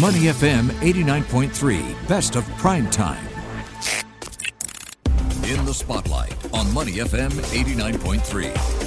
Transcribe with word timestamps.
Money 0.00 0.20
FM 0.20 0.70
89.3, 0.80 2.08
best 2.08 2.34
of 2.34 2.48
prime 2.56 2.88
time. 2.88 3.22
In 5.44 5.66
the 5.66 5.74
spotlight 5.74 6.34
on 6.54 6.72
Money 6.72 6.92
FM 6.92 7.30
89.3. 7.30 8.81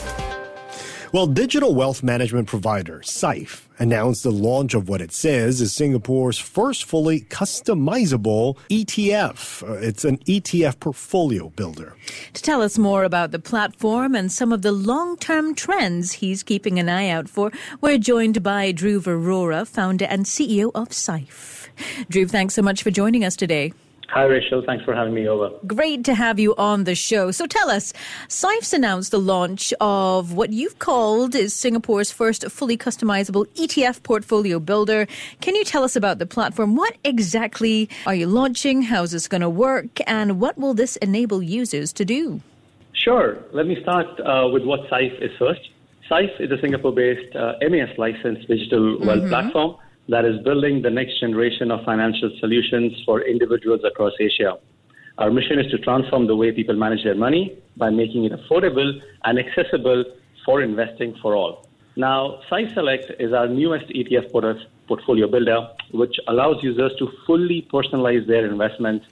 Well, 1.16 1.28
digital 1.28 1.74
wealth 1.74 2.04
management 2.04 2.50
provider 2.50 3.00
Syfe 3.00 3.62
announced 3.80 4.24
the 4.24 4.34
launch 4.34 4.74
of 4.74 4.90
what 4.90 5.00
it 5.00 5.14
says 5.14 5.62
is 5.62 5.72
Singapore's 5.72 6.38
first 6.38 6.84
fully 6.84 7.22
customizable 7.22 8.58
ETF. 8.70 9.64
Uh, 9.64 9.76
it's 9.76 10.04
an 10.04 10.18
ETF 10.26 10.82
portfolio 10.82 11.54
builder. 11.56 11.96
To 12.34 12.42
tell 12.42 12.62
us 12.62 12.78
more 12.78 13.06
about 13.06 13.32
the 13.32 13.40
platform 13.40 14.14
and 14.14 14.30
some 14.30 14.52
of 14.52 14.62
the 14.62 14.74
long 14.74 15.16
term 15.16 15.56
trends 15.56 16.12
he's 16.12 16.44
keeping 16.44 16.80
an 16.80 16.90
eye 16.90 17.08
out 17.08 17.30
for, 17.30 17.50
we're 17.80 17.98
joined 17.98 18.44
by 18.44 18.74
Dhruv 18.74 19.04
Arora, 19.04 19.66
founder 19.66 20.04
and 20.10 20.26
CEO 20.26 20.70
of 20.76 20.90
Syfe. 20.90 21.70
Dhruv, 22.12 22.30
thanks 22.30 22.56
so 22.56 22.62
much 22.62 22.84
for 22.84 22.92
joining 22.92 23.24
us 23.24 23.38
today. 23.38 23.72
Hi, 24.10 24.24
Rachel. 24.24 24.64
Thanks 24.66 24.86
for 24.86 24.94
having 24.94 25.14
me 25.14 25.28
over. 25.28 25.52
Great 25.66 26.06
to 26.06 26.14
have 26.14 26.40
you 26.40 26.56
on 26.58 26.84
the 26.84 26.96
show. 26.96 27.32
So 27.32 27.48
tell 27.48 27.70
us, 27.70 27.92
Syfe's 28.28 28.72
announced 28.72 29.12
the 29.12 29.20
launch 29.20 29.74
of 29.82 30.34
what 30.34 30.54
you've 30.54 30.80
called 30.80 31.36
is 31.36 31.54
Singapore's 31.54 32.12
first 32.12 32.50
fully 32.50 32.78
customizable 32.78 33.48
ETF 33.56 34.04
portfolio 34.04 34.60
builder. 34.60 35.08
Can 35.42 35.56
you 35.56 35.64
tell 35.64 35.84
us 35.84 35.96
about 35.96 36.20
the 36.20 36.26
platform? 36.26 36.76
What 36.76 36.98
exactly 37.04 37.90
are 38.06 38.16
you 38.16 38.28
launching? 38.28 38.84
How's 38.84 39.12
this 39.12 39.28
going 39.28 39.42
to 39.42 39.50
work? 39.50 40.00
And 40.08 40.40
what 40.40 40.58
will 40.58 40.74
this 40.74 40.96
enable 40.98 41.42
users 41.42 41.92
to 41.94 42.06
do? 42.06 42.42
Sure. 42.94 43.38
Let 43.54 43.66
me 43.66 43.82
start 43.82 44.08
uh, 44.20 44.48
with 44.50 44.64
what 44.64 44.82
Syfe 44.90 45.22
is 45.22 45.32
first. 45.38 45.62
Syfe 46.10 46.40
is 46.40 46.52
a 46.52 46.62
Singapore-based 46.62 47.36
uh, 47.36 47.54
MAS 47.70 47.90
licensed 47.98 48.48
digital 48.48 49.00
wealth 49.00 49.22
mm-hmm. 49.22 49.30
platform 49.30 49.78
that 50.10 50.26
is 50.26 50.42
building 50.44 50.82
the 50.82 50.90
next 50.90 51.20
generation 51.20 51.72
of 51.72 51.84
financial 51.84 52.32
solutions 52.40 52.94
for 53.06 53.22
individuals 53.22 53.82
across 53.84 54.14
Asia. 54.20 54.58
Our 55.18 55.32
mission 55.32 55.60
is 55.60 55.72
to 55.72 55.78
transform 55.80 56.28
the 56.28 56.36
way 56.36 56.52
people 56.52 56.76
manage 56.76 57.04
their 57.04 57.16
money 57.16 57.58
by 57.78 57.90
making 57.90 58.26
it 58.26 58.34
affordable 58.34 59.00
and 59.24 59.40
accessible 59.40 60.04
for 60.46 60.62
investing 60.62 61.16
for 61.22 61.36
all. 61.36 61.68
Now, 61.96 62.42
Syfe 62.52 62.74
Select 62.74 63.12
is 63.20 63.32
our 63.32 63.48
newest 63.48 63.88
ETF 63.88 64.32
portfolio 64.88 65.28
builder, 65.28 65.70
which 65.92 66.16
allows 66.28 66.62
users 66.62 66.92
to 67.00 67.10
fully 67.26 67.68
personalize 67.72 68.28
their 68.28 68.46
investments 68.46 69.06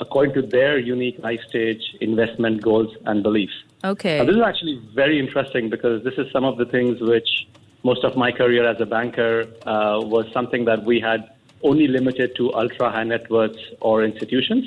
according 0.00 0.34
to 0.34 0.42
their 0.42 0.78
unique 0.78 1.18
life 1.18 1.40
stage, 1.46 1.82
investment 2.00 2.62
goals, 2.62 2.96
and 3.04 3.22
beliefs. 3.22 3.52
Okay. 3.84 4.18
Now, 4.18 4.24
this 4.24 4.36
is 4.36 4.42
actually 4.42 4.80
very 4.94 5.18
interesting 5.20 5.68
because 5.68 6.02
this 6.02 6.14
is 6.14 6.32
some 6.32 6.44
of 6.44 6.56
the 6.56 6.64
things 6.64 7.00
which 7.02 7.46
most 7.82 8.04
of 8.04 8.16
my 8.16 8.30
career 8.32 8.68
as 8.68 8.80
a 8.80 8.86
banker 8.86 9.46
uh, 9.66 10.00
was 10.02 10.26
something 10.32 10.64
that 10.66 10.84
we 10.84 11.00
had 11.00 11.30
only 11.62 11.86
limited 11.88 12.34
to 12.36 12.52
ultra 12.54 12.90
high 12.90 13.04
net 13.04 13.30
worths 13.30 13.58
or 13.80 14.04
institutions. 14.04 14.66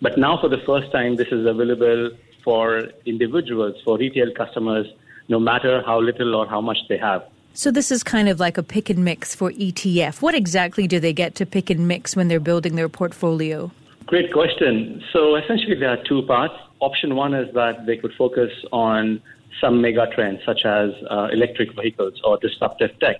But 0.00 0.18
now, 0.18 0.40
for 0.40 0.48
the 0.48 0.58
first 0.58 0.90
time, 0.90 1.16
this 1.16 1.28
is 1.28 1.46
available 1.46 2.10
for 2.42 2.88
individuals, 3.06 3.76
for 3.84 3.98
retail 3.98 4.32
customers, 4.32 4.86
no 5.28 5.38
matter 5.38 5.82
how 5.86 6.00
little 6.00 6.34
or 6.34 6.46
how 6.46 6.60
much 6.60 6.78
they 6.88 6.98
have. 6.98 7.24
So, 7.54 7.70
this 7.70 7.92
is 7.92 8.02
kind 8.02 8.28
of 8.28 8.40
like 8.40 8.58
a 8.58 8.62
pick 8.62 8.90
and 8.90 9.04
mix 9.04 9.34
for 9.34 9.50
ETF. 9.52 10.22
What 10.22 10.34
exactly 10.34 10.86
do 10.88 10.98
they 10.98 11.12
get 11.12 11.34
to 11.36 11.46
pick 11.46 11.70
and 11.70 11.86
mix 11.86 12.16
when 12.16 12.28
they're 12.28 12.40
building 12.40 12.76
their 12.76 12.88
portfolio? 12.88 13.70
Great 14.06 14.32
question. 14.32 15.02
So, 15.12 15.36
essentially, 15.36 15.76
there 15.76 15.90
are 15.90 16.02
two 16.02 16.22
parts. 16.22 16.54
Option 16.80 17.14
one 17.14 17.34
is 17.34 17.52
that 17.54 17.86
they 17.86 17.96
could 17.96 18.12
focus 18.14 18.50
on 18.72 19.22
some 19.60 19.80
mega 19.80 20.06
trends 20.14 20.40
such 20.44 20.64
as 20.64 20.90
uh, 21.10 21.28
electric 21.32 21.74
vehicles 21.74 22.20
or 22.24 22.38
disruptive 22.38 22.90
tech. 23.00 23.16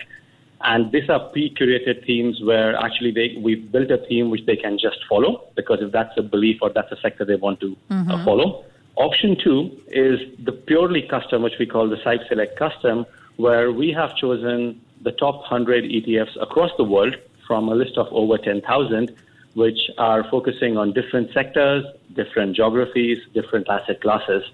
And 0.64 0.92
these 0.92 1.08
are 1.08 1.18
pre-curated 1.30 2.06
themes 2.06 2.40
where 2.42 2.76
actually 2.76 3.10
they, 3.10 3.36
we've 3.40 3.70
built 3.72 3.90
a 3.90 3.98
theme 4.08 4.30
which 4.30 4.46
they 4.46 4.56
can 4.56 4.78
just 4.78 4.98
follow 5.08 5.48
because 5.56 5.78
if 5.80 5.90
that's 5.90 6.16
a 6.16 6.22
belief 6.22 6.58
or 6.62 6.70
that's 6.70 6.92
a 6.92 7.00
sector 7.00 7.24
they 7.24 7.34
want 7.34 7.60
to 7.60 7.76
uh, 7.90 7.94
mm-hmm. 7.94 8.10
uh, 8.10 8.24
follow. 8.24 8.64
Option 8.96 9.36
two 9.42 9.70
is 9.88 10.20
the 10.44 10.52
purely 10.52 11.02
custom, 11.02 11.42
which 11.42 11.54
we 11.58 11.66
call 11.66 11.88
the 11.88 11.96
Syfe 11.96 12.28
Select 12.28 12.58
Custom, 12.58 13.06
where 13.36 13.72
we 13.72 13.90
have 13.90 14.14
chosen 14.16 14.80
the 15.02 15.12
top 15.12 15.36
100 15.36 15.84
ETFs 15.84 16.40
across 16.40 16.70
the 16.76 16.84
world 16.84 17.16
from 17.46 17.68
a 17.68 17.74
list 17.74 17.96
of 17.96 18.06
over 18.12 18.38
10,000, 18.38 19.10
which 19.54 19.90
are 19.98 20.24
focusing 20.30 20.76
on 20.76 20.92
different 20.92 21.32
sectors, 21.32 21.84
different 22.14 22.54
geographies, 22.54 23.18
different 23.34 23.66
asset 23.68 24.00
classes. 24.00 24.44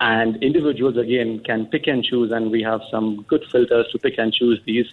And 0.00 0.42
individuals, 0.42 0.96
again, 0.96 1.40
can 1.44 1.66
pick 1.66 1.86
and 1.86 2.04
choose, 2.04 2.32
and 2.32 2.50
we 2.50 2.62
have 2.62 2.80
some 2.90 3.24
good 3.28 3.44
filters 3.50 3.86
to 3.92 3.98
pick 3.98 4.18
and 4.18 4.32
choose 4.32 4.60
these, 4.66 4.86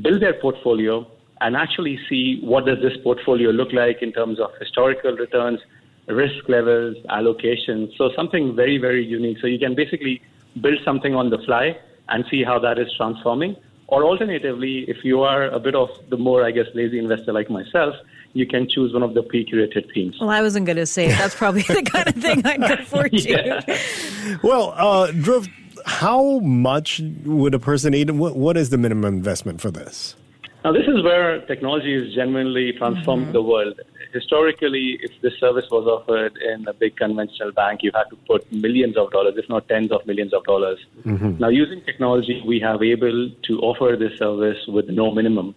build 0.00 0.22
their 0.22 0.34
portfolio, 0.34 1.06
and 1.40 1.56
actually 1.56 1.98
see 2.08 2.38
what 2.40 2.66
does 2.66 2.80
this 2.80 2.96
portfolio 3.02 3.50
look 3.50 3.72
like 3.72 4.02
in 4.02 4.12
terms 4.12 4.38
of 4.38 4.50
historical 4.60 5.12
returns, 5.16 5.60
risk 6.06 6.48
levels, 6.48 6.96
allocations. 7.10 7.96
So 7.96 8.10
something 8.14 8.54
very, 8.54 8.78
very 8.78 9.04
unique. 9.04 9.38
So 9.40 9.46
you 9.46 9.58
can 9.58 9.74
basically 9.74 10.22
build 10.60 10.78
something 10.84 11.14
on 11.14 11.30
the 11.30 11.38
fly 11.38 11.78
and 12.08 12.24
see 12.30 12.44
how 12.44 12.58
that 12.60 12.78
is 12.78 12.88
transforming. 12.96 13.56
Or 13.92 14.04
alternatively, 14.04 14.86
if 14.88 15.04
you 15.04 15.20
are 15.20 15.42
a 15.50 15.60
bit 15.60 15.74
of 15.74 15.90
the 16.08 16.16
more, 16.16 16.46
I 16.46 16.50
guess, 16.50 16.64
lazy 16.72 16.98
investor 16.98 17.30
like 17.30 17.50
myself, 17.50 17.94
you 18.32 18.46
can 18.46 18.66
choose 18.66 18.94
one 18.94 19.02
of 19.02 19.12
the 19.12 19.22
pre-curated 19.22 19.92
themes. 19.92 20.16
Well, 20.18 20.30
I 20.30 20.40
wasn't 20.40 20.64
going 20.64 20.78
to 20.78 20.86
say 20.86 21.08
that's 21.08 21.34
probably 21.34 21.60
the 21.60 21.82
kind 21.82 22.08
of 22.08 22.14
thing 22.14 22.42
I'd 22.46 22.80
afford 22.80 23.12
yeah. 23.12 23.60
to. 23.60 24.40
Well, 24.42 24.72
uh, 24.78 25.08
Dhruv, 25.08 25.46
how 25.84 26.38
much 26.38 27.02
would 27.26 27.52
a 27.52 27.58
person 27.58 27.90
need? 27.90 28.10
What, 28.12 28.34
what 28.34 28.56
is 28.56 28.70
the 28.70 28.78
minimum 28.78 29.12
investment 29.12 29.60
for 29.60 29.70
this? 29.70 30.16
Now, 30.64 30.72
this 30.72 30.86
is 30.86 31.04
where 31.04 31.42
technology 31.42 31.92
is 31.94 32.14
genuinely 32.14 32.72
transformed 32.72 33.24
mm-hmm. 33.24 33.32
the 33.32 33.42
world. 33.42 33.78
Historically, 34.12 34.98
if 35.02 35.10
this 35.22 35.32
service 35.40 35.64
was 35.70 35.86
offered 35.86 36.36
in 36.36 36.68
a 36.68 36.74
big 36.74 36.96
conventional 36.96 37.50
bank, 37.52 37.82
you 37.82 37.90
had 37.94 38.04
to 38.10 38.16
put 38.26 38.50
millions 38.52 38.96
of 38.96 39.10
dollars, 39.10 39.34
if 39.36 39.48
not 39.48 39.66
tens 39.68 39.90
of 39.90 40.06
millions 40.06 40.34
of 40.34 40.44
dollars. 40.44 40.78
Mm-hmm. 41.04 41.38
Now, 41.38 41.48
using 41.48 41.80
technology, 41.82 42.42
we 42.46 42.60
have 42.60 42.82
able 42.82 43.30
to 43.30 43.58
offer 43.60 43.96
this 43.96 44.18
service 44.18 44.58
with 44.68 44.88
no 44.88 45.10
minimum. 45.12 45.54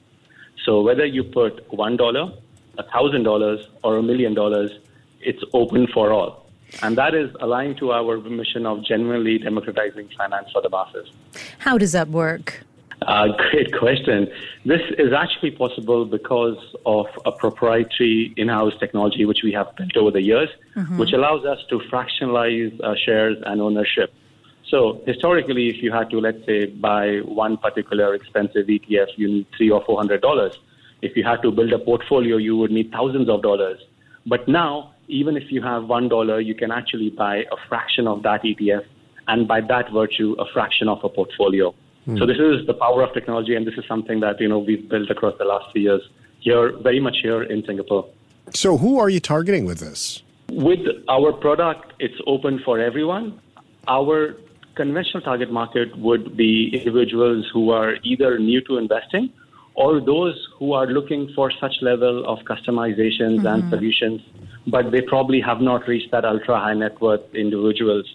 So 0.65 0.81
whether 0.81 1.05
you 1.05 1.23
put 1.23 1.71
one 1.71 1.97
dollar, 1.97 2.31
a 2.77 2.83
thousand 2.83 3.23
dollars, 3.23 3.67
or 3.83 3.97
a 3.97 4.03
million 4.03 4.33
dollars, 4.33 4.71
it's 5.19 5.43
open 5.53 5.87
for 5.93 6.13
all. 6.13 6.49
And 6.81 6.97
that 6.97 7.13
is 7.13 7.29
aligned 7.41 7.77
to 7.77 7.91
our 7.91 8.17
mission 8.17 8.65
of 8.65 8.83
genuinely 8.83 9.37
democratizing 9.37 10.09
finance 10.17 10.49
for 10.51 10.61
the 10.61 10.69
masses. 10.69 11.07
How 11.59 11.77
does 11.77 11.91
that 11.91 12.09
work? 12.09 12.63
Uh, 13.01 13.27
great 13.51 13.77
question. 13.77 14.27
This 14.65 14.81
is 14.97 15.13
actually 15.13 15.51
possible 15.51 16.05
because 16.05 16.57
of 16.85 17.07
a 17.25 17.31
proprietary 17.31 18.33
in-house 18.37 18.73
technology 18.79 19.25
which 19.25 19.43
we 19.43 19.51
have 19.51 19.75
built 19.75 19.95
over 19.97 20.11
the 20.11 20.21
years, 20.21 20.49
mm-hmm. 20.75 20.97
which 20.97 21.13
allows 21.13 21.45
us 21.45 21.59
to 21.69 21.79
fractionalize 21.91 22.79
uh, 22.81 22.95
shares 22.95 23.37
and 23.45 23.61
ownership. 23.61 24.13
So 24.67 25.01
historically, 25.05 25.69
if 25.69 25.83
you 25.83 25.91
had 25.91 26.09
to, 26.09 26.19
let's 26.19 26.43
say, 26.45 26.65
buy 26.65 27.19
one 27.19 27.57
particular 27.57 28.15
expensive 28.15 28.65
ETF, 28.67 29.07
you 29.15 29.27
need 29.27 29.47
three 29.55 29.69
or 29.69 29.83
four 29.85 29.97
hundred 29.97 30.21
dollars. 30.21 30.57
If 31.01 31.15
you 31.15 31.23
had 31.23 31.41
to 31.43 31.51
build 31.51 31.71
a 31.73 31.79
portfolio, 31.79 32.37
you 32.37 32.57
would 32.57 32.71
need 32.71 32.91
thousands 32.91 33.29
of 33.29 33.43
dollars. 33.43 33.79
But 34.25 34.47
now, 34.47 34.93
even 35.07 35.37
if 35.37 35.51
you 35.51 35.61
have 35.61 35.85
one 35.85 36.09
dollar, 36.09 36.39
you 36.39 36.55
can 36.55 36.71
actually 36.71 37.11
buy 37.11 37.45
a 37.51 37.57
fraction 37.69 38.07
of 38.07 38.23
that 38.23 38.41
ETF, 38.41 38.85
and 39.27 39.47
by 39.47 39.61
that 39.61 39.91
virtue, 39.91 40.35
a 40.39 40.45
fraction 40.51 40.87
of 40.89 41.03
a 41.03 41.09
portfolio. 41.09 41.75
Mm. 42.07 42.19
So 42.19 42.25
this 42.25 42.37
is 42.37 42.65
the 42.67 42.73
power 42.73 43.01
of 43.01 43.13
technology, 43.13 43.55
and 43.55 43.65
this 43.65 43.75
is 43.77 43.85
something 43.87 44.19
that 44.19 44.39
you 44.39 44.47
know 44.47 44.59
we've 44.59 44.87
built 44.87 45.09
across 45.09 45.37
the 45.37 45.45
last 45.45 45.71
few 45.71 45.81
years 45.81 46.01
here, 46.39 46.77
very 46.77 46.99
much 46.99 47.17
here 47.21 47.41
in 47.43 47.65
Singapore. 47.65 48.07
So 48.53 48.77
who 48.77 48.99
are 48.99 49.09
you 49.09 49.19
targeting 49.19 49.65
with 49.65 49.79
this? 49.79 50.21
With 50.49 50.85
our 51.09 51.33
product, 51.33 51.93
it's 51.99 52.19
open 52.27 52.61
for 52.63 52.79
everyone. 52.79 53.41
Our 53.87 54.37
conventional 54.75 55.21
target 55.21 55.51
market 55.51 55.97
would 55.97 56.37
be 56.37 56.69
individuals 56.73 57.49
who 57.51 57.71
are 57.71 57.95
either 58.03 58.37
new 58.37 58.61
to 58.61 58.77
investing 58.77 59.31
or 59.73 59.99
those 59.99 60.35
who 60.57 60.73
are 60.73 60.87
looking 60.87 61.31
for 61.35 61.51
such 61.59 61.73
level 61.81 62.25
of 62.25 62.39
customizations 62.45 63.39
mm-hmm. 63.39 63.47
and 63.47 63.69
solutions, 63.69 64.21
but 64.67 64.91
they 64.91 65.01
probably 65.01 65.41
have 65.41 65.61
not 65.61 65.87
reached 65.87 66.11
that 66.11 66.23
ultra 66.25 66.59
high 66.59 66.73
net 66.73 66.99
worth 67.01 67.21
individuals. 67.33 68.05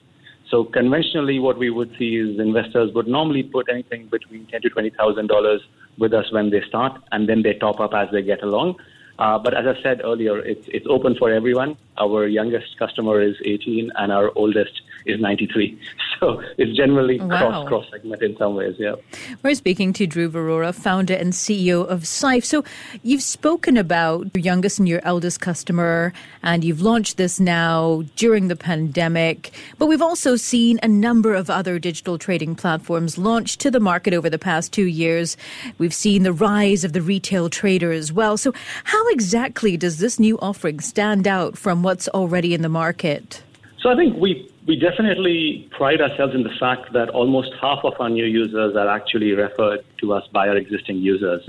So 0.50 0.64
conventionally, 0.64 1.38
what 1.38 1.58
we 1.58 1.70
would 1.70 1.94
see 1.97 2.17
is 2.17 2.41
investors 2.41 2.93
would 2.94 3.06
normally 3.06 3.44
put 3.44 3.69
anything 3.70 4.06
between 4.08 4.47
ten 4.47 4.61
to 4.62 4.69
twenty 4.69 4.91
thousand 4.91 5.29
dollars 5.29 5.61
with 5.97 6.12
us 6.12 6.31
when 6.32 6.50
they 6.50 6.62
start, 6.62 7.00
and 7.12 7.29
then 7.29 7.43
they 7.43 7.55
top 7.55 7.79
up 7.79 7.94
as 7.94 8.08
they 8.11 8.23
get 8.23 8.43
along. 8.43 8.76
Uh, 9.20 9.38
but 9.38 9.55
as 9.55 9.67
I 9.67 9.81
said 9.82 10.00
earlier, 10.02 10.38
it's 10.38 10.67
it's 10.69 10.87
open 10.88 11.14
for 11.14 11.31
everyone. 11.31 11.76
Our 11.99 12.26
youngest 12.26 12.79
customer 12.79 13.20
is 13.20 13.37
18, 13.44 13.93
and 13.97 14.11
our 14.11 14.32
oldest 14.35 14.81
is 15.06 15.20
93. 15.20 15.79
So 16.20 16.43
it's 16.58 16.76
generally 16.76 17.19
Wow. 17.19 17.28
cross 17.28 17.69
cross 17.69 17.87
segment 17.90 18.22
in 18.22 18.37
some 18.37 18.55
ways. 18.55 18.76
Yeah. 18.78 18.96
We're 19.43 19.55
speaking 19.55 19.94
to 19.94 20.06
Dhruv 20.06 20.32
Arora, 20.32 20.75
founder 20.75 21.14
and 21.14 21.32
CEO 21.32 21.81
of 21.88 22.02
Syfe. 22.02 22.44
So 22.44 22.62
you've 23.02 23.22
spoken 23.22 23.78
about 23.78 24.28
your 24.34 24.44
youngest 24.44 24.78
and 24.78 24.87
your 24.87 25.00
eldest 25.02 25.40
customer, 25.40 26.12
and 26.43 26.62
you've 26.62 26.82
launched 26.82 27.17
this 27.17 27.40
now 27.40 28.02
during 28.17 28.49
the 28.49 28.56
pandemic. 28.56 29.50
But 29.78 29.87
we've 29.87 30.02
also 30.02 30.37
seen 30.37 30.78
a 30.82 30.88
number 30.88 31.34
of 31.34 31.49
other 31.49 31.78
digital 31.78 32.19
trading 32.19 32.55
platforms 32.55 33.16
launch 33.16 33.56
to 33.58 33.70
the 33.70 33.81
market 33.81 34.12
over 34.12 34.28
the 34.28 34.38
past 34.38 34.73
two 34.75 34.87
years. 34.87 35.38
We've 35.78 35.94
seen 35.94 36.23
the 36.23 36.32
rise 36.34 36.84
of 36.84 36.93
the 36.93 37.00
retail 37.00 37.49
trader 37.49 37.93
as 37.93 38.12
well. 38.12 38.37
So 38.37 38.52
how 38.84 39.08
exactly 39.08 39.78
does 39.78 39.99
this 39.99 40.19
new 40.20 40.38
offering 40.40 40.81
stand 40.81 41.26
out 41.26 41.56
from 41.56 41.82
what's 41.82 42.08
already 42.08 42.52
in 42.52 42.61
the 42.61 42.69
market? 42.69 43.43
So 43.81 43.88
I 43.88 43.96
think 43.96 44.19
we 44.19 44.46
we 44.70 44.76
definitely 44.76 45.69
pride 45.72 46.00
ourselves 46.00 46.32
in 46.32 46.44
the 46.44 46.56
fact 46.61 46.93
that 46.93 47.08
almost 47.08 47.52
half 47.61 47.81
of 47.82 47.94
our 47.99 48.08
new 48.08 48.25
users 48.25 48.76
are 48.76 48.88
actually 48.88 49.32
referred 49.32 49.81
to 49.99 50.12
us 50.12 50.25
by 50.28 50.46
our 50.49 50.56
existing 50.56 50.99
users, 50.99 51.43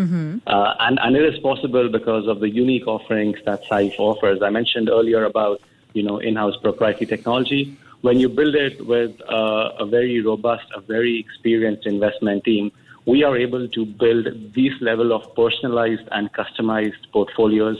uh, 0.47 0.73
and 0.85 0.97
and 1.03 1.15
it 1.15 1.25
is 1.31 1.37
possible 1.49 1.87
because 1.97 2.25
of 2.27 2.39
the 2.39 2.49
unique 2.49 2.87
offerings 2.87 3.37
that 3.45 3.59
Syfe 3.69 3.99
offers. 3.99 4.41
I 4.41 4.49
mentioned 4.49 4.89
earlier 4.89 5.23
about 5.25 5.61
you 5.93 6.01
know 6.01 6.17
in-house 6.17 6.57
proprietary 6.67 7.05
technology. 7.05 7.77
When 8.07 8.19
you 8.19 8.27
build 8.27 8.55
it 8.55 8.75
with 8.93 9.13
uh, 9.29 9.83
a 9.83 9.85
very 9.85 10.19
robust, 10.31 10.65
a 10.73 10.81
very 10.81 11.19
experienced 11.19 11.85
investment 11.85 12.43
team, 12.43 12.71
we 13.05 13.23
are 13.23 13.37
able 13.37 13.67
to 13.77 13.85
build 13.85 14.25
this 14.55 14.73
level 14.89 15.13
of 15.17 15.21
personalized 15.35 16.07
and 16.11 16.33
customized 16.33 17.03
portfolios 17.13 17.77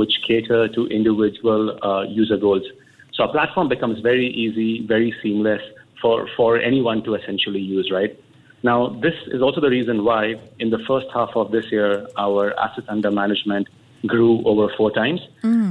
which 0.00 0.14
cater 0.26 0.62
to 0.76 0.86
individual 0.86 1.62
uh, 1.84 2.02
user 2.22 2.36
goals. 2.36 2.66
So 3.14 3.24
our 3.24 3.30
platform 3.30 3.68
becomes 3.68 4.00
very 4.00 4.26
easy, 4.28 4.86
very 4.86 5.14
seamless 5.22 5.62
for, 6.02 6.28
for 6.36 6.58
anyone 6.58 7.02
to 7.04 7.14
essentially 7.14 7.60
use, 7.60 7.90
right? 7.92 8.18
Now, 8.62 8.88
this 8.88 9.14
is 9.26 9.42
also 9.42 9.60
the 9.60 9.68
reason 9.70 10.04
why 10.04 10.34
in 10.58 10.70
the 10.70 10.78
first 10.88 11.06
half 11.12 11.30
of 11.36 11.52
this 11.52 11.70
year, 11.70 12.08
our 12.16 12.58
assets 12.58 12.86
under 12.88 13.10
management 13.10 13.68
grew 14.06 14.42
over 14.44 14.72
four 14.76 14.90
times. 14.90 15.20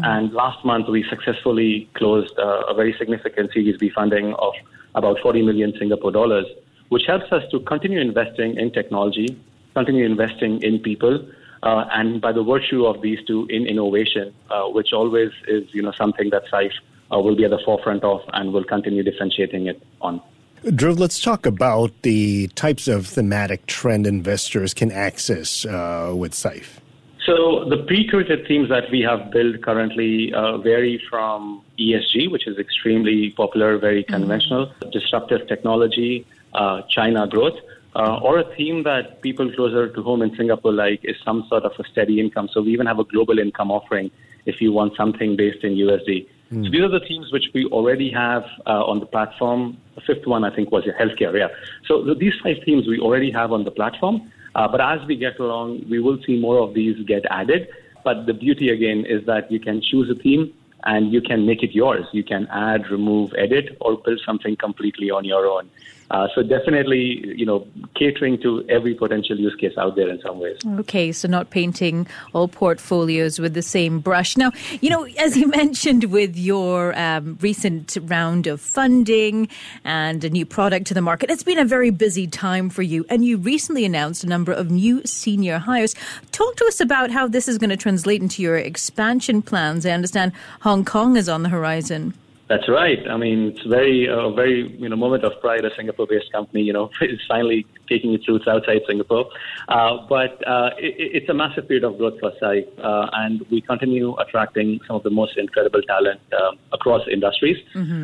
And 0.03 0.31
last 0.33 0.63
month, 0.63 0.87
we 0.89 1.03
successfully 1.09 1.89
closed 1.95 2.33
uh, 2.37 2.63
a 2.69 2.73
very 2.73 2.95
significant 2.97 3.51
Series 3.51 3.77
B 3.77 3.89
funding 3.93 4.33
of 4.35 4.53
about 4.95 5.17
40 5.21 5.41
million 5.41 5.73
Singapore 5.77 6.11
dollars, 6.11 6.45
which 6.89 7.03
helps 7.07 7.31
us 7.31 7.43
to 7.51 7.59
continue 7.61 7.99
investing 7.99 8.57
in 8.57 8.71
technology, 8.71 9.37
continue 9.73 10.05
investing 10.05 10.61
in 10.61 10.79
people, 10.79 11.27
uh, 11.63 11.85
and 11.91 12.21
by 12.21 12.31
the 12.31 12.43
virtue 12.43 12.85
of 12.85 13.01
these 13.01 13.19
two, 13.25 13.47
in 13.49 13.65
innovation, 13.65 14.33
uh, 14.49 14.63
which 14.65 14.93
always 14.93 15.31
is, 15.47 15.63
you 15.73 15.81
know, 15.81 15.93
something 15.97 16.29
that 16.29 16.43
Syfe 16.51 16.73
uh, 17.13 17.19
will 17.19 17.35
be 17.35 17.45
at 17.45 17.51
the 17.51 17.59
forefront 17.63 18.03
of 18.03 18.21
and 18.33 18.53
will 18.53 18.63
continue 18.63 19.03
differentiating 19.03 19.67
it 19.67 19.81
on. 20.01 20.21
Dhruv, 20.63 20.97
let's 20.97 21.21
talk 21.21 21.45
about 21.45 21.91
the 22.03 22.47
types 22.55 22.87
of 22.87 23.05
thematic 23.05 23.65
trend 23.65 24.07
investors 24.07 24.73
can 24.73 24.91
access 24.91 25.65
uh, 25.65 26.13
with 26.15 26.31
Syfe. 26.31 26.79
So 27.25 27.65
the 27.69 27.77
pre-curated 27.77 28.47
themes 28.47 28.69
that 28.69 28.89
we 28.91 29.01
have 29.01 29.31
built 29.31 29.61
currently 29.61 30.33
uh, 30.33 30.57
vary 30.57 31.01
from 31.09 31.63
ESG, 31.79 32.31
which 32.31 32.47
is 32.47 32.57
extremely 32.57 33.31
popular, 33.31 33.77
very 33.77 34.03
conventional, 34.03 34.73
disruptive 34.91 35.47
technology, 35.47 36.25
uh, 36.53 36.81
China 36.89 37.27
growth, 37.27 37.57
uh, 37.95 38.19
or 38.21 38.39
a 38.39 38.55
theme 38.55 38.83
that 38.83 39.21
people 39.21 39.51
closer 39.53 39.87
to 39.87 40.01
home 40.01 40.21
in 40.21 40.35
Singapore 40.35 40.73
like 40.73 40.99
is 41.03 41.15
some 41.23 41.45
sort 41.47 41.63
of 41.63 41.71
a 41.79 41.83
steady 41.89 42.19
income. 42.19 42.49
So 42.51 42.61
we 42.61 42.71
even 42.71 42.87
have 42.87 42.99
a 42.99 43.05
global 43.05 43.39
income 43.39 43.71
offering 43.71 44.11
if 44.45 44.61
you 44.61 44.71
want 44.71 44.95
something 44.97 45.35
based 45.35 45.63
in 45.63 45.75
USD. 45.75 46.27
So 46.65 46.69
these 46.71 46.81
are 46.81 46.89
the 46.89 47.05
themes 47.07 47.31
which 47.31 47.45
we 47.53 47.65
already 47.65 48.11
have 48.11 48.43
uh, 48.67 48.91
on 48.91 48.99
the 48.99 49.05
platform. 49.05 49.77
The 49.95 50.01
fifth 50.01 50.27
one, 50.27 50.43
I 50.43 50.55
think, 50.55 50.71
was 50.71 50.85
your 50.85 50.95
healthcare. 50.95 51.37
Yeah. 51.37 51.47
So 51.87 52.03
th- 52.03 52.17
these 52.19 52.33
five 52.43 52.57
themes 52.65 52.87
we 52.87 52.99
already 52.99 53.31
have 53.31 53.51
on 53.51 53.63
the 53.63 53.71
platform. 53.71 54.31
Uh, 54.55 54.67
but 54.67 54.81
as 54.81 54.99
we 55.07 55.15
get 55.15 55.39
along, 55.39 55.85
we 55.89 55.99
will 55.99 56.19
see 56.25 56.39
more 56.39 56.59
of 56.59 56.73
these 56.73 57.03
get 57.05 57.23
added. 57.29 57.67
But 58.03 58.25
the 58.25 58.33
beauty 58.33 58.69
again 58.69 59.05
is 59.05 59.25
that 59.25 59.51
you 59.51 59.59
can 59.59 59.81
choose 59.81 60.09
a 60.09 60.21
theme 60.21 60.53
and 60.83 61.11
you 61.13 61.21
can 61.21 61.45
make 61.45 61.63
it 61.63 61.71
yours. 61.71 62.05
You 62.11 62.23
can 62.23 62.47
add, 62.51 62.89
remove, 62.91 63.33
edit, 63.37 63.77
or 63.81 63.97
build 63.97 64.21
something 64.25 64.55
completely 64.57 65.09
on 65.09 65.23
your 65.25 65.45
own. 65.47 65.69
Uh, 66.11 66.27
so 66.35 66.43
definitely, 66.43 67.23
you 67.35 67.45
know, 67.45 67.67
catering 67.95 68.39
to 68.41 68.63
every 68.69 68.93
potential 68.93 69.37
use 69.37 69.55
case 69.59 69.73
out 69.77 69.95
there 69.95 70.09
in 70.09 70.19
some 70.21 70.39
ways. 70.39 70.57
Okay, 70.79 71.11
so 71.11 71.27
not 71.27 71.49
painting 71.49 72.07
all 72.33 72.47
portfolios 72.47 73.39
with 73.39 73.53
the 73.53 73.61
same 73.61 73.99
brush. 73.99 74.37
Now, 74.37 74.51
you 74.81 74.89
know, 74.89 75.05
as 75.17 75.37
you 75.37 75.47
mentioned 75.63 76.05
with 76.05 76.37
your 76.37 76.97
um, 76.99 77.37
recent 77.41 77.97
round 78.03 78.47
of 78.47 78.61
funding 78.61 79.47
and 79.83 80.23
a 80.23 80.29
new 80.29 80.45
product 80.45 80.87
to 80.87 80.93
the 80.93 81.01
market, 81.01 81.29
it's 81.29 81.43
been 81.43 81.59
a 81.59 81.65
very 81.65 81.89
busy 81.89 82.27
time 82.27 82.69
for 82.69 82.83
you. 82.83 83.05
And 83.09 83.25
you 83.25 83.37
recently 83.37 83.85
announced 83.85 84.23
a 84.23 84.27
number 84.27 84.51
of 84.51 84.69
new 84.69 85.01
senior 85.05 85.57
hires. 85.57 85.95
Talk 86.31 86.55
to 86.57 86.65
us 86.65 86.79
about 86.79 87.11
how 87.11 87.27
this 87.27 87.47
is 87.47 87.57
going 87.57 87.69
to 87.69 87.77
translate 87.77 88.21
into 88.21 88.41
your 88.41 88.57
expansion 88.57 89.41
plans. 89.41 89.85
I 89.85 89.91
understand 89.91 90.33
Hong 90.61 90.85
Kong 90.85 91.17
is 91.17 91.29
on 91.29 91.43
the 91.43 91.49
horizon. 91.49 92.13
That's 92.49 92.67
right. 92.67 92.99
I 93.09 93.15
mean, 93.15 93.53
it's 93.55 93.63
very, 93.63 94.09
uh, 94.09 94.29
very, 94.31 94.69
you 94.77 94.89
know, 94.89 94.97
moment 94.97 95.23
of 95.23 95.39
pride. 95.39 95.63
A 95.63 95.73
Singapore-based 95.75 96.31
company, 96.31 96.61
you 96.61 96.73
know, 96.73 96.89
is 97.01 97.19
finally 97.27 97.65
taking 97.87 98.13
its 98.13 98.27
roots 98.27 98.47
outside 98.47 98.81
Singapore. 98.87 99.29
Uh, 99.69 100.05
but 100.09 100.45
uh, 100.45 100.71
it, 100.77 100.93
it's 100.97 101.29
a 101.29 101.33
massive 101.33 101.67
period 101.67 101.85
of 101.85 101.97
growth 101.97 102.19
for 102.19 102.33
SAI, 102.39 102.65
uh, 102.81 103.09
and 103.13 103.45
we 103.49 103.61
continue 103.61 104.13
attracting 104.17 104.79
some 104.87 104.97
of 104.97 105.03
the 105.03 105.09
most 105.09 105.37
incredible 105.37 105.81
talent 105.83 106.19
uh, 106.33 106.51
across 106.73 107.01
industries. 107.09 107.57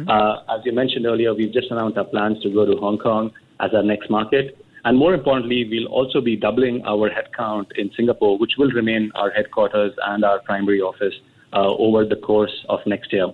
Uh, 0.07 0.43
as 0.55 0.61
you 0.63 0.71
mentioned 0.71 1.05
earlier, 1.05 1.33
we've 1.33 1.53
just 1.53 1.69
announced 1.69 1.97
our 1.97 2.05
plans 2.05 2.41
to 2.41 2.49
go 2.49 2.65
to 2.65 2.77
Hong 2.77 2.97
Kong 2.97 3.31
as 3.59 3.73
our 3.73 3.83
next 3.83 4.09
market. 4.09 4.57
And 4.85 4.97
more 4.97 5.13
importantly, 5.13 5.67
we'll 5.69 5.87
also 5.87 6.21
be 6.21 6.37
doubling 6.37 6.81
our 6.85 7.09
headcount 7.09 7.73
in 7.77 7.91
Singapore, 7.95 8.37
which 8.37 8.53
will 8.57 8.71
remain 8.71 9.11
our 9.15 9.29
headquarters 9.31 9.93
and 10.07 10.23
our 10.23 10.39
primary 10.39 10.79
office 10.79 11.13
uh, 11.51 11.67
over 11.75 12.05
the 12.05 12.15
course 12.15 12.65
of 12.69 12.79
next 12.85 13.11
year. 13.11 13.27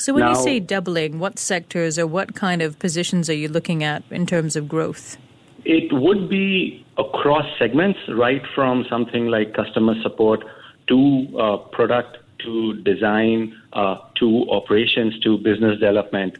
So 0.00 0.14
when 0.14 0.26
you 0.26 0.34
say 0.34 0.60
doubling, 0.60 1.18
what 1.18 1.38
sectors 1.38 1.98
or 1.98 2.06
what 2.06 2.34
kind 2.34 2.62
of 2.62 2.78
positions 2.78 3.28
are 3.28 3.34
you 3.34 3.48
looking 3.48 3.84
at 3.84 4.02
in 4.10 4.24
terms 4.24 4.56
of 4.56 4.66
growth? 4.66 5.18
It 5.66 5.92
would 5.92 6.30
be 6.30 6.86
across 6.96 7.44
segments, 7.58 7.98
right 8.08 8.40
from 8.54 8.86
something 8.88 9.26
like 9.26 9.52
customer 9.52 9.94
support 10.02 10.40
to 10.88 11.26
uh, 11.38 11.56
product 11.76 12.16
to 12.44 12.80
design 12.82 13.54
uh, 13.74 13.96
to 14.20 14.46
operations 14.50 15.20
to 15.20 15.36
business 15.36 15.78
development. 15.78 16.38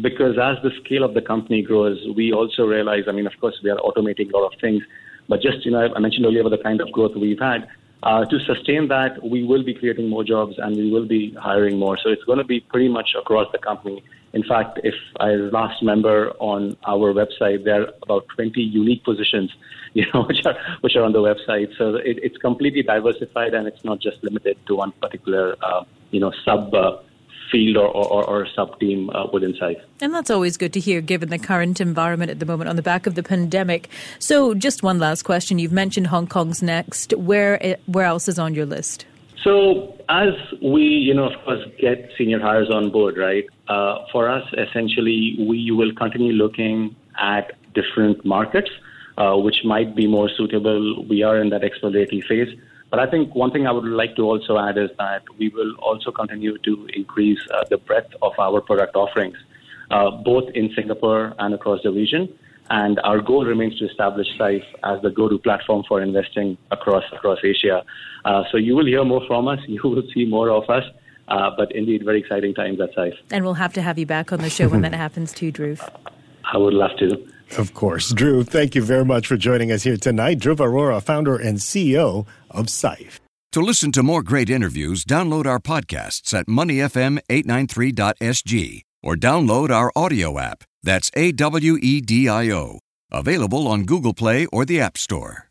Because 0.00 0.38
as 0.38 0.56
the 0.62 0.70
scale 0.82 1.04
of 1.04 1.12
the 1.12 1.20
company 1.20 1.60
grows, 1.60 1.98
we 2.16 2.32
also 2.32 2.64
realize, 2.64 3.04
I 3.06 3.12
mean, 3.12 3.26
of 3.26 3.34
course, 3.38 3.60
we 3.62 3.68
are 3.68 3.76
automating 3.76 4.32
a 4.32 4.36
lot 4.36 4.50
of 4.50 4.58
things, 4.62 4.82
but 5.28 5.42
just, 5.42 5.66
you 5.66 5.72
know, 5.72 5.92
I 5.94 5.98
mentioned 5.98 6.24
earlier 6.24 6.40
about 6.40 6.56
the 6.56 6.62
kind 6.62 6.80
of 6.80 6.90
growth 6.90 7.12
we've 7.14 7.38
had. 7.38 7.68
Uh, 8.04 8.22
to 8.26 8.38
sustain 8.40 8.86
that, 8.88 9.12
we 9.24 9.44
will 9.44 9.64
be 9.64 9.72
creating 9.72 10.10
more 10.10 10.22
jobs 10.22 10.56
and 10.58 10.76
we 10.76 10.90
will 10.90 11.06
be 11.06 11.32
hiring 11.40 11.78
more. 11.78 11.96
So 11.96 12.10
it's 12.10 12.22
going 12.24 12.36
to 12.36 12.44
be 12.44 12.60
pretty 12.60 12.88
much 12.88 13.14
across 13.18 13.50
the 13.50 13.56
company. 13.58 14.04
In 14.34 14.42
fact, 14.42 14.78
if 14.84 14.94
I 15.20 15.30
last 15.30 15.80
remember 15.80 16.32
on 16.38 16.76
our 16.86 17.14
website, 17.14 17.64
there 17.64 17.82
are 17.82 17.88
about 18.02 18.26
20 18.34 18.60
unique 18.60 19.04
positions, 19.04 19.50
you 19.94 20.04
know, 20.12 20.24
which 20.24 20.44
are 20.44 20.54
which 20.82 20.96
are 20.96 21.02
on 21.02 21.12
the 21.12 21.20
website. 21.20 21.74
So 21.78 21.94
it, 21.94 22.18
it's 22.22 22.36
completely 22.36 22.82
diversified 22.82 23.54
and 23.54 23.66
it's 23.66 23.82
not 23.84 24.00
just 24.00 24.22
limited 24.22 24.58
to 24.66 24.74
one 24.74 24.92
particular, 25.00 25.56
uh, 25.62 25.84
you 26.10 26.20
know, 26.20 26.32
sub 26.44 26.74
uh, 26.74 26.98
field 27.54 27.76
or, 27.76 27.88
or, 27.88 28.24
or 28.24 28.48
sub 28.54 28.78
team 28.80 29.10
uh, 29.10 29.26
within 29.32 29.52
Syfe. 29.54 29.80
And 30.00 30.12
that's 30.12 30.30
always 30.30 30.56
good 30.56 30.72
to 30.72 30.80
hear 30.80 31.00
given 31.00 31.28
the 31.28 31.38
current 31.38 31.80
environment 31.80 32.32
at 32.32 32.40
the 32.40 32.46
moment 32.46 32.68
on 32.68 32.76
the 32.76 32.82
back 32.82 33.06
of 33.06 33.14
the 33.14 33.22
pandemic. 33.22 33.88
So, 34.18 34.54
just 34.54 34.82
one 34.82 34.98
last 34.98 35.22
question. 35.22 35.60
You've 35.60 35.72
mentioned 35.84 36.08
Hong 36.08 36.26
Kong's 36.26 36.62
next. 36.62 37.12
Where, 37.12 37.78
where 37.86 38.06
else 38.06 38.26
is 38.28 38.38
on 38.38 38.54
your 38.54 38.66
list? 38.66 39.06
So 39.44 39.94
as 40.08 40.32
we, 40.62 40.82
you 40.82 41.12
know, 41.12 41.28
of 41.30 41.44
course, 41.44 41.60
get 41.78 42.10
senior 42.16 42.40
hires 42.40 42.70
on 42.70 42.90
board, 42.90 43.18
right? 43.18 43.44
Uh, 43.68 43.98
for 44.10 44.28
us, 44.28 44.42
essentially, 44.56 45.36
we 45.38 45.70
will 45.70 45.92
continue 45.94 46.32
looking 46.32 46.96
at 47.18 47.52
different 47.74 48.24
markets, 48.24 48.70
uh, 49.18 49.36
which 49.36 49.58
might 49.62 49.94
be 49.94 50.06
more 50.06 50.30
suitable. 50.30 51.04
We 51.04 51.22
are 51.22 51.38
in 51.38 51.50
that 51.50 51.62
exploratory 51.62 52.22
phase. 52.22 52.58
But 52.94 53.08
I 53.08 53.10
think 53.10 53.34
one 53.34 53.50
thing 53.50 53.66
I 53.66 53.72
would 53.72 53.86
like 53.86 54.14
to 54.14 54.22
also 54.22 54.56
add 54.56 54.78
is 54.78 54.88
that 54.98 55.24
we 55.36 55.48
will 55.48 55.74
also 55.82 56.12
continue 56.12 56.56
to 56.58 56.86
increase 56.94 57.40
uh, 57.52 57.64
the 57.68 57.76
breadth 57.76 58.14
of 58.22 58.34
our 58.38 58.60
product 58.60 58.94
offerings, 58.94 59.36
uh, 59.90 60.12
both 60.12 60.44
in 60.54 60.70
Singapore 60.76 61.34
and 61.40 61.52
across 61.54 61.82
the 61.82 61.90
region. 61.90 62.32
And 62.70 63.00
our 63.00 63.20
goal 63.20 63.44
remains 63.46 63.76
to 63.80 63.86
establish 63.86 64.28
Syfe 64.38 64.62
as 64.84 65.02
the 65.02 65.10
go-to 65.10 65.40
platform 65.40 65.82
for 65.88 66.02
investing 66.02 66.56
across 66.70 67.02
across 67.12 67.38
Asia. 67.42 67.82
Uh, 68.24 68.44
so 68.52 68.58
you 68.58 68.76
will 68.76 68.86
hear 68.86 69.04
more 69.04 69.26
from 69.26 69.48
us. 69.48 69.58
You 69.66 69.80
will 69.82 70.04
see 70.14 70.24
more 70.24 70.50
of 70.50 70.70
us. 70.70 70.84
Uh, 71.26 71.50
but 71.56 71.72
indeed, 71.72 72.04
very 72.04 72.20
exciting 72.20 72.54
times 72.54 72.80
at 72.80 72.94
Syfe. 72.94 73.18
And 73.32 73.44
we'll 73.44 73.54
have 73.54 73.72
to 73.72 73.82
have 73.82 73.98
you 73.98 74.06
back 74.06 74.32
on 74.32 74.38
the 74.38 74.50
show 74.50 74.68
when 74.68 74.82
that 74.82 74.94
happens 75.04 75.32
too, 75.32 75.50
Dhruv. 75.50 75.80
I 76.44 76.58
would 76.58 76.74
love 76.74 76.96
to. 77.00 77.26
Of 77.58 77.74
course. 77.74 78.12
Dhruv, 78.12 78.48
thank 78.48 78.74
you 78.74 78.82
very 78.82 79.04
much 79.04 79.26
for 79.26 79.36
joining 79.36 79.70
us 79.70 79.82
here 79.84 79.96
tonight. 79.96 80.38
Dhruv 80.38 80.56
Arora, 80.56 81.02
founder 81.02 81.36
and 81.36 81.58
CEO 81.58 82.26
of 82.50 82.66
Syfe. 82.66 83.20
To 83.52 83.60
listen 83.60 83.92
to 83.92 84.02
more 84.02 84.22
great 84.22 84.50
interviews, 84.50 85.04
download 85.04 85.46
our 85.46 85.60
podcasts 85.60 86.34
at 86.34 86.46
moneyfm893.sg 86.46 88.80
or 89.02 89.14
download 89.14 89.70
our 89.70 89.92
audio 89.94 90.40
app. 90.40 90.64
That's 90.82 91.10
A 91.14 91.30
W 91.32 91.78
E 91.80 92.00
D 92.00 92.28
I 92.28 92.50
O. 92.50 92.80
Available 93.12 93.68
on 93.68 93.84
Google 93.84 94.14
Play 94.14 94.46
or 94.46 94.64
the 94.64 94.80
App 94.80 94.98
Store. 94.98 95.48